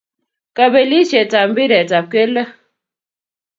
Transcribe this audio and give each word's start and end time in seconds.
kabelishet 0.55 1.31
ab 1.39 1.47
mbiretap 1.51 2.05
keldo 2.11 2.43